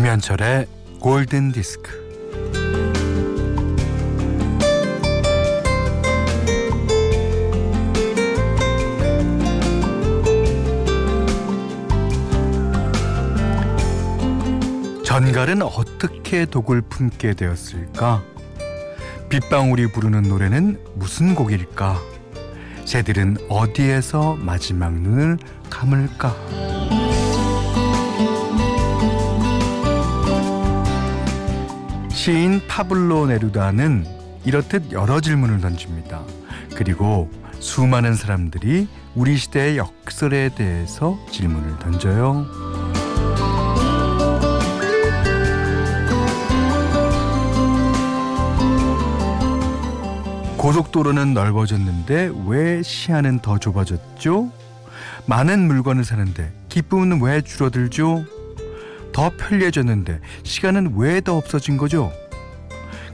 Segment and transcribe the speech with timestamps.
[0.00, 0.66] 김현철의
[0.98, 1.90] 골든 디스크.
[15.04, 18.22] 전갈은 어떻게 독을 품게 되었을까?
[19.28, 22.00] 빗방울이 부르는 노래는 무슨 곡일까?
[22.86, 25.36] 새들은 어디에서 마지막 눈을
[25.68, 26.99] 감을까?
[32.30, 34.06] 시인 파블로 네루다는
[34.44, 36.22] 이렇듯 여러 질문을 던집니다.
[36.76, 42.46] 그리고 수많은 사람들이 우리 시대의 역설에 대해서 질문을 던져요.
[50.56, 54.52] 고속도로는 넓어졌는데 왜 시야는 더 좁아졌죠?
[55.26, 58.24] 많은 물건을 사는데 기쁨은 왜 줄어들죠?
[59.12, 62.12] 더 편리해졌는데 시간은 왜 더 없어진 거죠?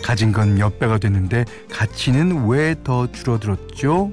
[0.03, 4.12] 가진 건 몇 배가 됐는데 가치는 왜 더 줄어들었죠?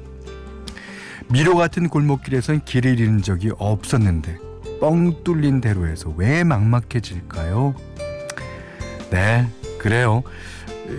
[1.30, 4.38] 미로 같은 골목길에선 길을 잃은 적이 없었는데
[4.80, 7.75] 뻥 뚫린 대로에서 왜 막막해질까요?
[9.12, 9.47] 네,
[9.80, 10.23] 그래요.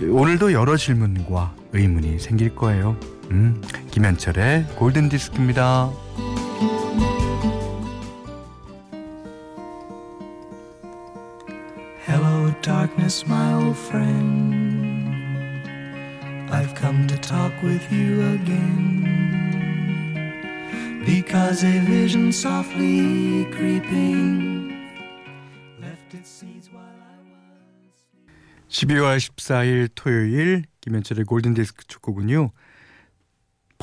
[0.09, 2.97] 오늘도 여러 질문과 의문이 생길 거예요.
[3.31, 3.61] 음,
[3.91, 5.91] 김현철의 골든 디스크입니다.
[13.05, 15.05] Darkness, my old friend.
[16.51, 19.03] I've come to talk with you again.
[21.05, 24.89] Because a vision softly creeping
[25.79, 27.93] left its seeds while I was.
[28.69, 32.51] 12월 14일 토요일 김현철의 골든 디스크 축구군요.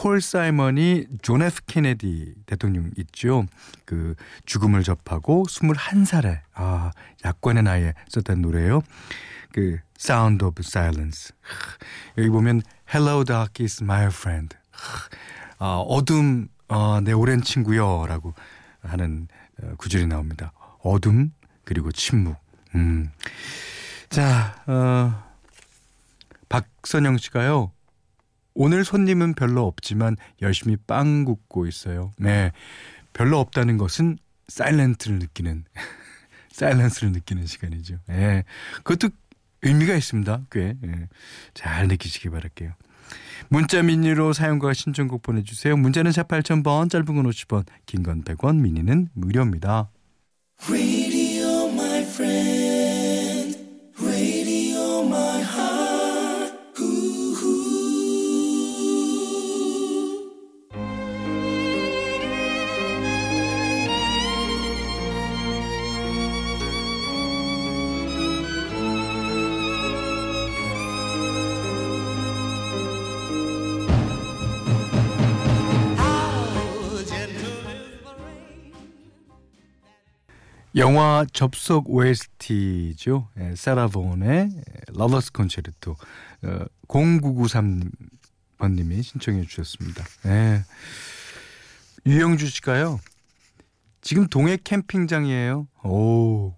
[0.02, 3.46] 폴 사이먼이 존 F 케네디 대통령 있죠.
[3.84, 6.90] 그 죽음을 접하고 21살에 아,
[7.24, 8.82] 약관의 나이에 썼던 노래예요.
[9.52, 11.32] 그 Sound of Silence.
[12.18, 14.56] 여기 보면 Hello Darkness My Friend.
[15.58, 18.34] 아, 어둠 어, 내 오랜 친구요라고
[18.82, 19.28] 하는
[19.62, 20.50] 어, 구절이 나옵니다.
[20.82, 21.30] 어둠
[21.62, 22.36] 그리고 침묵.
[22.74, 23.12] 음.
[24.10, 25.30] 자, 어,
[26.48, 27.70] 박선영 씨가요.
[28.54, 32.12] 오늘 손님은 별로 없지만 열심히 빵 굽고 있어요.
[32.18, 32.52] 네.
[33.12, 34.18] 별로 없다는 것은
[34.48, 35.64] 사일렌트를 느끼는
[36.52, 37.98] 사일런스를 느끼는 시간이죠.
[38.10, 38.12] 예.
[38.12, 38.44] 네.
[38.82, 39.08] 그것도
[39.62, 40.42] 의미가 있습니다.
[40.50, 40.74] 꽤.
[40.84, 41.08] 예.
[41.54, 42.72] 잘 느끼시기 바랄게요.
[43.48, 45.76] 문자 미니로 사용과 신청곡 보내주세요.
[45.76, 49.90] 문자는 샵 8000번, 짧은 건 50원, 긴 건 100원, 미니는 무료입니다.
[80.82, 83.28] 영화 접속 OST죠.
[83.38, 84.50] 예, 사라 본의
[84.88, 90.04] Lover's Concerto 어, 0993번님이 신청해 주셨습니다.
[90.26, 90.64] 예.
[92.04, 92.98] 유영주 씨가요.
[94.00, 95.68] 지금 동해 캠핑장이에요.
[95.84, 96.56] 오.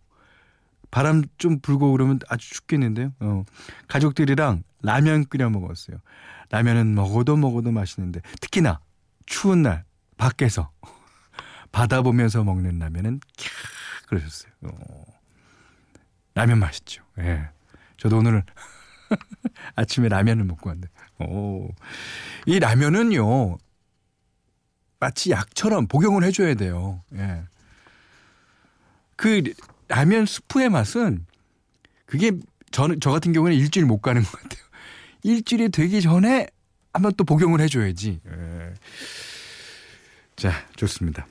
[0.91, 3.13] 바람 좀 불고 그러면 아주 춥겠는데요.
[3.21, 3.45] 어.
[3.89, 5.99] 가족들이랑 라면 끓여 먹었어요.
[6.49, 8.81] 라면은 먹어도 먹어도 맛있는데 특히나
[9.27, 9.85] 추운 날
[10.17, 10.71] 밖에서
[11.73, 14.53] 바다 보면서 먹는 라면은 캬 그러셨어요.
[14.63, 15.05] 어.
[16.35, 17.03] 라면 맛있죠.
[17.19, 17.49] 예.
[17.97, 18.43] 저도 오늘
[19.77, 20.89] 아침에 라면을 먹고 왔는데,
[21.21, 21.69] 오.
[22.47, 23.59] 이 라면은요,
[24.99, 27.03] 마치 약처럼 복용을 해줘야 돼요.
[27.15, 27.45] 예.
[29.17, 29.43] 그
[29.89, 31.27] 라면 스프의 맛은
[32.07, 32.33] 그게
[32.73, 34.65] 저는 저 같은 경우는 일주일 못 가는 것 같아요.
[35.23, 36.49] 일주일이 되기 전에
[36.93, 38.21] 한번 또 복용을 해줘야지.
[38.27, 38.75] 예.
[40.37, 41.27] 자, 좋습니다.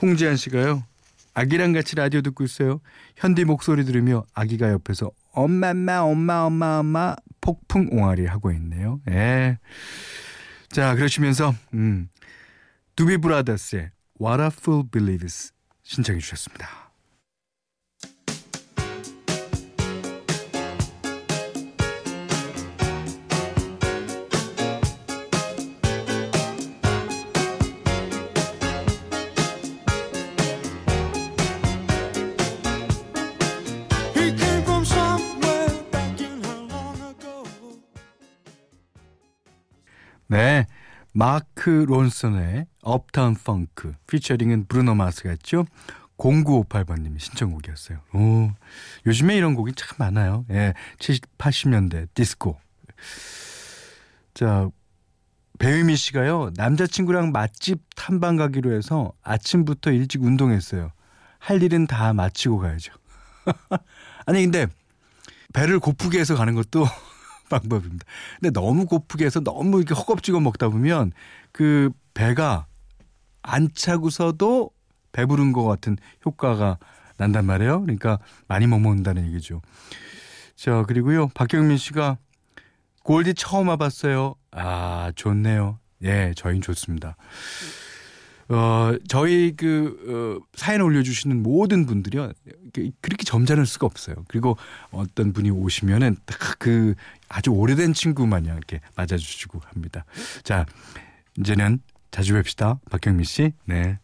[0.00, 0.84] 홍지한 씨가요.
[1.34, 2.80] 아기랑 같이 라디오 듣고 있어요.
[3.16, 9.00] 현디 목소리 들으며 아기가 옆에서 엄마마 엄마 엄마 엄마 폭풍 옹알이 하고 있네요.
[9.10, 9.58] 예.
[10.70, 12.08] 자 그러시면서 음,
[12.96, 13.90] 두비 브라더스의
[14.20, 15.52] What a Fool Believes
[15.82, 16.91] 신청해 주셨습니다.
[40.32, 40.66] 네.
[41.12, 45.66] 마크 론슨의 업타운 펑크 피처링은 브루노 마스가 했죠.
[46.16, 47.98] 0958번님이 신청곡이었어요.
[48.14, 48.50] 오,
[49.04, 50.46] 요즘에 이런 곡이 참 많아요.
[50.50, 52.58] 예, 70, 80년대 디스코.
[54.32, 54.70] 자,
[55.58, 60.92] 배유미 씨가요, 남자친구랑 맛집 탐방 가기로 해서 아침부터 일찍 운동했어요.
[61.40, 62.94] 할 일은 다 마치고 가야죠.
[64.24, 64.66] 아니, 근데
[65.52, 66.86] 배를 고프게 해서 가는 것도
[67.58, 68.04] 방법입니다.
[68.40, 71.12] 근데 너무 고프게 해서 너무 이렇게 허겁지겁 먹다 보면
[71.52, 72.66] 그 배가
[73.42, 74.70] 안 차고서도
[75.12, 76.78] 배부른 것 같은 효과가
[77.16, 77.82] 난단 말이에요.
[77.82, 78.18] 그러니까
[78.48, 79.60] 많이 못 먹는다는 얘기죠.
[80.56, 81.28] 자, 그리고요.
[81.28, 82.18] 박경민 씨가
[83.04, 84.34] 골디 처음 와봤어요.
[84.52, 85.78] 아, 좋네요.
[86.02, 87.16] 예, 저희는 좋습니다.
[88.52, 92.32] 어, 저희 그, 어, 사연 올려주시는 모든 분들이요.
[93.00, 94.16] 그렇게 점잖을 수가 없어요.
[94.28, 94.56] 그리고
[94.90, 96.94] 어떤 분이 오시면은 딱 그
[97.28, 100.04] 아주 오래된 친구 마냥 이렇게 맞아주시고 합니다.
[100.44, 100.66] 자,
[101.38, 101.80] 이제는
[102.12, 102.78] 자주 뵙시다.
[102.90, 103.52] 박경민 씨.
[103.64, 103.98] 네.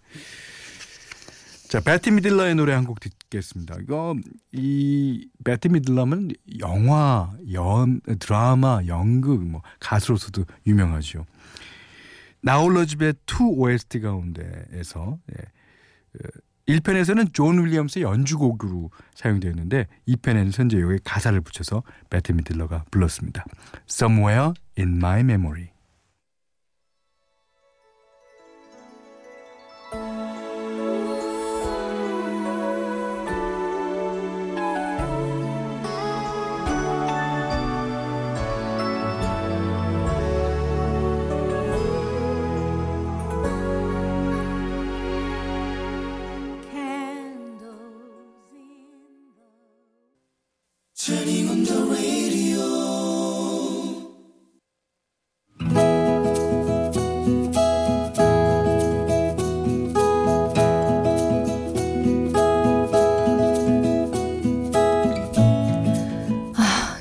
[1.69, 3.77] 자, 베트 미들러의 노래 한 곡 듣겠습니다.
[3.83, 4.17] 이거
[4.53, 6.31] 이 베트 미들러는
[6.61, 11.27] 영화, 연 드라마, 연극 뭐 가수로서도 유명하죠.
[12.41, 15.45] 나홀로 집에 two OST 가운데에서 예.
[16.69, 23.45] 1편에서는 그존 윌리엄스의 연주곡으로 사용되었는데 2편에는 현재 여기 가사를 붙여서 배트 미들러가 불렀습니다.
[23.89, 25.71] Somewhere in my memory.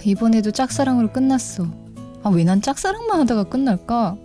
[0.06, 1.66] 이번에도 짝사랑으로 끝났어.
[2.24, 4.16] 아, 왜 난 짝사랑만 하다가 끝날까?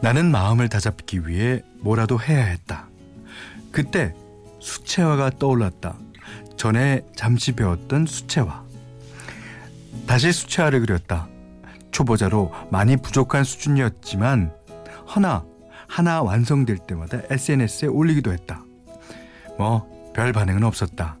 [0.00, 2.88] 나는 마음을 다잡기 위해 뭐라도 해야 했다.
[3.70, 4.14] 그때
[4.58, 5.98] 수채화가 떠올랐다.
[6.56, 8.69] 전에 잠시 배웠던 수채화.
[10.06, 11.28] 다시 수채화를 그렸다.
[11.90, 14.52] 초보자로 많이 부족한 수준이었지만
[15.14, 15.44] 허나
[15.88, 18.64] 하나 완성될 때마다 SNS에 올리기도 했다.
[19.58, 21.18] 뭐 별 반응은 없었다.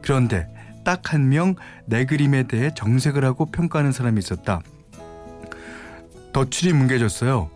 [0.00, 0.46] 그런데
[0.84, 1.56] 딱 한 명
[1.86, 4.60] 내 그림에 대해 정색을 하고 평가하는 사람이 있었다.
[6.32, 7.50] 덧칠이 뭉개졌어요.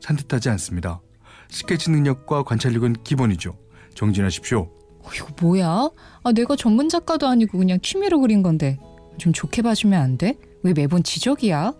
[0.00, 1.00] 산뜻하지 않습니다.
[1.48, 3.56] 스케치 능력과 관찰력은 기본이죠.
[3.94, 4.60] 정진하십시오.
[4.60, 5.90] 어, 이거 뭐야?
[6.22, 8.78] 아, 내가 전문 작가도 아니고 그냥 취미로 그린 건데
[9.18, 10.36] 좀 좋게 봐주면 안 돼?
[10.62, 11.74] 왜 매번 지적이야?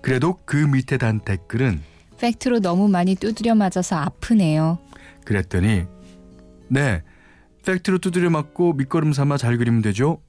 [0.00, 1.80] 그래도 그 밑에 단 댓글은
[2.18, 4.78] 팩트로 너무 많이 두드려 맞아서 아프네요.
[5.24, 5.84] 그랬더니
[6.68, 7.02] 네
[7.64, 10.20] 팩트로 두드려 맞고 밑거름 삼아 잘 그리면 되죠?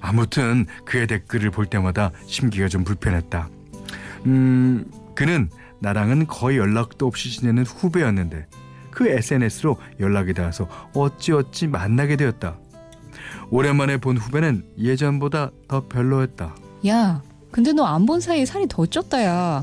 [0.00, 3.48] 아무튼 그의 댓글을 볼 때마다 심기가 좀 불편했다.
[4.26, 5.50] 음, 그는
[5.80, 8.46] 나랑은 거의 연락도 없이 지내는 후배였는데
[8.90, 12.58] 그 SNS로 연락이 닿아서 어찌어찌 만나게 되었다.
[13.50, 16.54] 오랜만에 본 후배는 예전보다 더 별로였다.
[16.88, 19.62] 야, 근데 너 안 본 사이에 살이 더 쪘다, 야.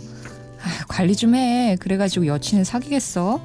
[0.64, 1.76] 아휴, 관리 좀 해.
[1.80, 3.40] 그래가지고 여친을 사귀겠어?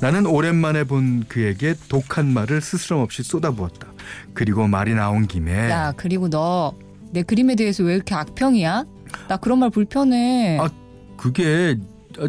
[0.00, 3.88] 나는 오랜만에 본 그에게 독한 말을 스스럼 없이 쏟아부었다.
[4.34, 6.74] 그리고 말이 나온 김에 야 그리고 너
[7.12, 8.84] 내 그림에 대해서 왜 이렇게 악평이야?
[9.28, 10.58] 나 그런 말 불편해.
[10.60, 10.68] 아
[11.16, 11.78] 그게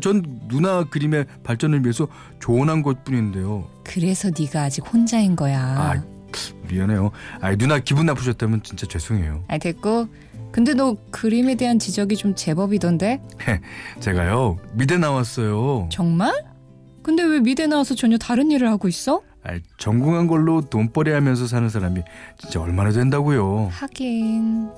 [0.02, 2.08] 전 누나 그림의 발전을 위해서
[2.40, 3.68] 조언한 것뿐인데요.
[3.84, 5.60] 그래서 네가 아직 혼자인 거야.
[5.60, 6.04] 아
[6.70, 7.12] 미안해요.
[7.42, 9.44] 아 누나 기분 나쁘셨다면 진짜 죄송해요.
[9.48, 10.08] 아 됐고.
[10.52, 13.22] 근데 너 그림에 대한 지적이 좀 제법이던데?
[14.00, 15.90] 제가요 미대 나왔어요.
[15.92, 16.34] 정말?
[17.04, 19.22] 근데 왜 미대 나와서 전혀 다른 일을 하고 있어?
[19.44, 22.02] 아, 전공한 걸로 돈벌이 하면서 사는 사람이
[22.38, 23.70] 진짜 얼마나 된다고요.
[23.72, 24.70] 하긴.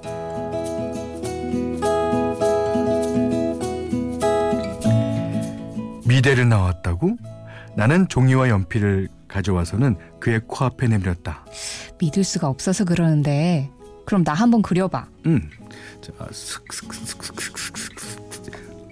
[6.05, 7.17] 미대를 나왔다고?
[7.75, 11.45] 나는 종이와 연필을 가져와서는 그의 코앞에 내밀었다.
[12.01, 13.69] 믿을 수가 없어서 그러는데
[14.05, 15.07] 그럼 나 한번 그려봐.
[15.27, 15.49] 응.
[16.01, 16.11] 자,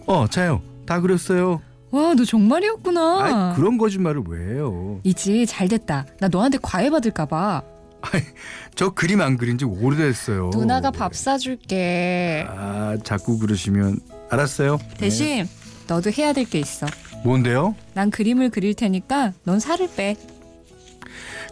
[0.05, 0.61] 어, 자요.
[0.85, 1.61] 다 그렸어요.
[1.91, 3.01] 와, 너 정말이었구나.
[3.01, 4.99] 아, 그런 거짓말을 왜 해요?
[5.03, 6.05] 이지 잘 됐다.
[6.19, 7.63] 나 너한테 과외 받을까봐.
[8.75, 10.51] 저 그림 안 그린 지 오래됐어요.
[10.53, 12.45] 누나가 밥 사줄게.
[12.47, 14.77] 아, 자꾸 그러시면 알았어요.
[14.97, 15.49] 대신 네.
[15.87, 16.85] 너도 해야 될 게 있어.
[17.23, 17.75] 뭔데요?
[17.93, 20.15] 난 그림을 그릴 테니까 넌 살을 빼.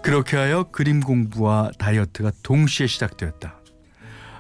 [0.02, 3.56] 그렇게 하여 그림 공부와 다이어트가 동시에 시작되었다.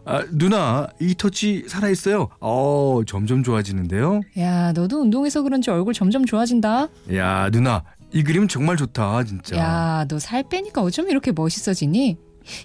[0.08, 2.30] 아, 누나 이 터치 살아있어요.
[2.40, 4.22] 어 점점 좋아지는데요.
[4.38, 6.88] 야 너도 운동해서 그런지 얼굴 점점 좋아진다.
[7.16, 9.58] 야 누나 이 그림 정말 좋다, 진짜.
[9.58, 12.18] 야, 너 살 빼니까 어쩜 이렇게 멋있어지니?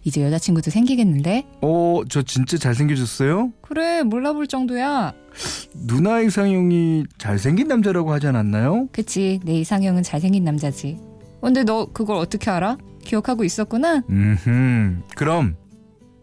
[0.04, 1.46] 이제 여자친구도 생기겠는데?
[1.62, 3.52] 어, 저 진짜 잘생겨졌어요?
[3.62, 5.12] 그래, 몰라볼 정도야.
[5.86, 8.88] 누나 이상형이 잘생긴 남자라고 하지 않았나요?
[8.92, 10.98] 그치, 내 이상형은 잘생긴 남자지.
[11.40, 12.76] 근데 너 그걸 어떻게 알아?
[13.04, 14.02] 기억하고 있었구나?
[14.10, 15.56] 음, 그럼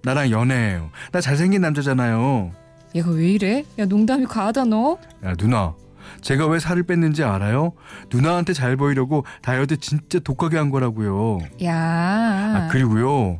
[0.04, 0.90] 나랑 연애해요.
[1.12, 2.52] 나 잘생긴 남자잖아요.
[2.96, 3.66] 얘가 왜 이래?
[3.80, 4.98] 야, 농담이 과하다, 너.
[5.26, 5.76] 야, 누나.
[6.22, 7.74] 제가 왜 살을 뺐는지 알아요?
[8.12, 11.40] 누나한테 잘 보이려고 다이어트 진짜 독하게 한 거라고요.
[11.64, 11.74] 야.
[11.76, 13.40] 아, 그리고요.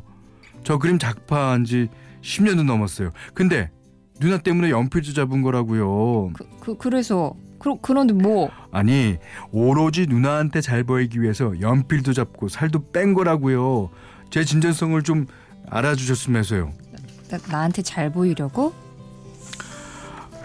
[0.68, 1.88] 저 그림 작파한 지
[2.20, 3.12] 10년도 넘었어요.
[3.32, 3.70] 근데
[4.20, 6.34] 누나 때문에 연필도 잡은 거라고요.
[6.34, 7.32] 그, 그, 그래서.
[7.58, 8.50] 그, 그런데 뭐.
[8.70, 9.16] 아니,
[9.50, 13.88] 오로지 누나한테 잘 보이기 위해서 연필도 잡고 살도 뺀 거라고요.
[14.28, 15.26] 제 진정성을 좀
[15.70, 16.70] 알아주셨으면서요.
[17.30, 18.74] 나, 나한테 잘 보이려고?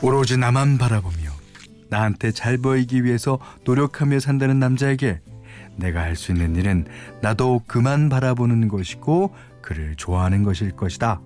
[0.01, 1.31] 오로지 나만 바라보며
[1.89, 5.19] 나한테 잘 보이기 위해서 노력하며 산다는 남자에게
[5.75, 6.85] 내가 할 수 있는 일은
[7.21, 11.19] 나도 그만 바라보는 것이고 그를 좋아하는 것일 것이다.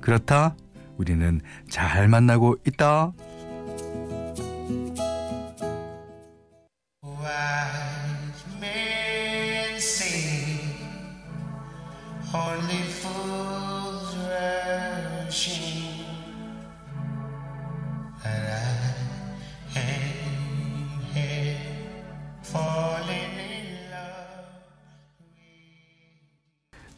[0.00, 0.54] 그렇다.
[0.96, 3.12] 우리는 잘 만나고 있다.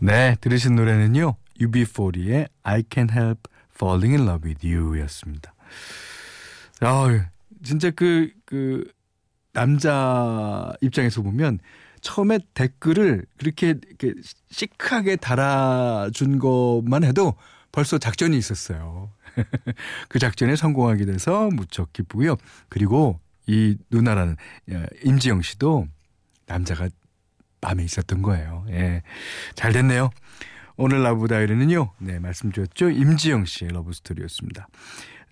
[0.03, 1.37] 네, 들으신 노래는요.
[1.61, 3.43] UB40의 I Can't Help
[3.75, 5.53] Falling in Love with You였습니다.
[6.81, 7.27] 아,
[7.63, 8.91] 진짜 그, 그,
[9.53, 11.59] 남자 입장에서 보면
[12.01, 14.15] 처음에 댓글을 그렇게 이렇게
[14.51, 17.35] 시크하게 달아준 것만 해도
[17.71, 19.11] 벌써 작전이 있었어요.
[20.09, 22.37] 그 작전에 성공하게 돼서 무척 기쁘고요.
[22.71, 24.37] 그리고 이 누나라는
[24.71, 25.89] 예, 임지영 씨도
[26.47, 26.89] 남자가
[27.61, 28.65] 마음에 있었던 거예요.
[28.71, 29.03] 예.
[29.55, 30.11] 잘 됐네요.
[30.77, 31.93] 오늘 Love Diary는요.
[31.99, 32.91] 네, 말씀드렸죠.
[32.91, 34.69] 임지영 씨의 love story였습니다.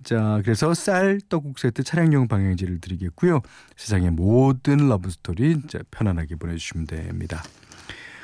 [0.05, 3.41] 자, 그래서 쌀 떡국 세트 차량용 방향제를 드리겠고요.
[3.77, 7.43] 세상의 모든 love story 자, 편안하게 보내 주시면 됩니다.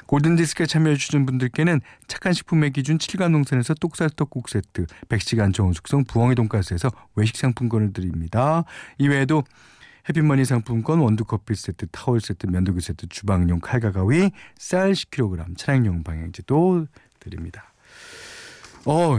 [0.07, 6.35] 골든디스크에 참여해 주신 분들께는 착한 식품의 기준 칠갑농산에서 똑살 떡국 세트, 100시간 저온 숙성 부엉이
[6.35, 8.65] 돈가스에서 외식 상품권을 드립니다.
[8.99, 9.45] 이외에도
[10.09, 16.87] 해피머니 상품권, 원두커피 세트, 타월 세트, 면도기 세트, 주방용 칼과 가위, 쌀 10kg, 차량용 방향제도
[17.21, 17.73] 드립니다.
[18.85, 19.19] 어,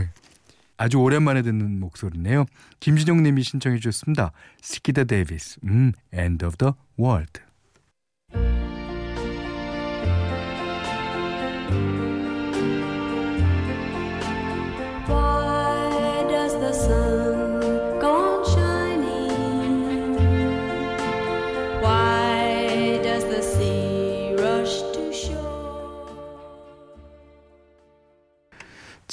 [0.77, 2.45] 아주 오랜만에 듣는 목소리네요.
[2.79, 4.31] 김진영 님이 신청해 주셨습니다.
[4.62, 7.41] 스키터 데이비스, 음, End of the World.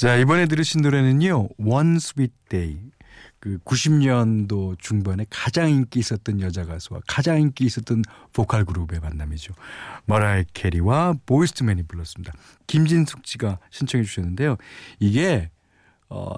[0.03, 1.47] 자, 이번에 들으신 노래는요.
[1.57, 2.77] One Sweet Day.
[3.39, 9.53] 그 90년도 중반에 가장 인기 있었던 여자 가수와 가장 인기 있었던 보컬 그룹의 만남이죠.
[10.03, 12.33] 머라이어 캐리와 보이즈 투 맨이 불렀습니다.
[12.67, 14.57] 김진숙 씨가 신청해 주셨는데요.
[14.99, 15.49] 이게
[16.09, 16.33] 어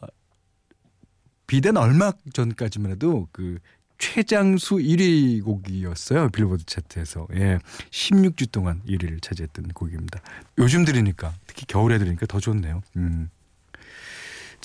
[1.48, 3.58] 비단 얼마 전까지만 해도 그
[3.98, 6.30] 최장수 1위 곡이었어요.
[6.30, 7.28] 빌보드 차트에서.
[7.34, 7.58] 예.
[7.90, 10.22] 16주 동안 1위를 차지했던 곡입니다.
[10.60, 12.84] 요즘 들으니까 특히 겨울에 들으니까 더 좋네요.
[12.98, 13.32] 음.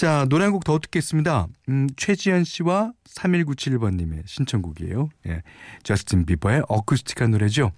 [0.01, 1.47] 자, 노래 한 곡 더 듣겠습니다.
[1.69, 5.11] 음, 최지현 씨와 3197번님의 신청곡이에요.
[5.27, 5.43] 예.
[5.83, 7.73] 저스틴 비버의 어쿠스틱한 노래죠.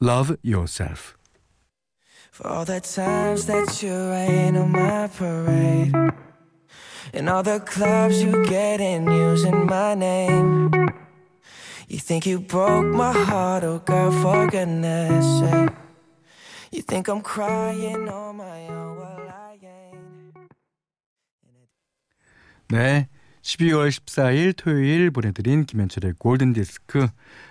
[0.00, 1.16] Love Yourself.
[2.32, 5.90] For all the times that you rain on my parade
[7.12, 10.70] And all the clubs you get in using my name
[11.88, 15.74] You think you broke my heart, oh girl, for goodness sake
[16.70, 18.85] You think I'm crying on my own,
[22.68, 23.08] 네.
[23.42, 27.06] 12월 14일 토요일 보내드린 김현철의 골든디스크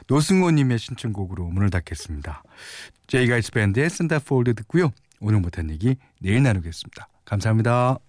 [0.08, 2.44] 노승호님의 신청곡으로 문을 닫겠습니다.
[3.08, 4.92] 제이 가일스 밴드의 Centerfold 듣고요.
[5.22, 7.08] 오늘 못한 얘기 내일 나누겠습니다.
[7.24, 8.05] 감사합니다.